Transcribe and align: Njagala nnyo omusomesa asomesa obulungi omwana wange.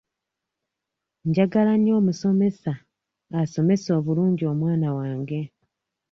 Njagala 1.27 1.73
nnyo 1.77 1.93
omusomesa 1.99 2.71
asomesa 3.41 3.89
obulungi 3.99 4.43
omwana 4.53 4.89
wange. 4.97 5.41